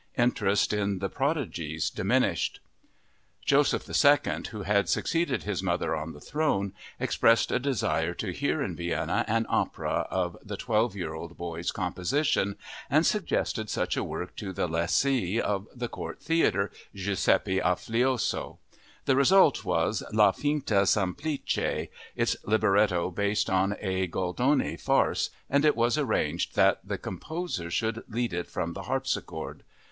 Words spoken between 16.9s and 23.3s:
Giuseppe Afflisio. The result was La Finta semplice, its libretto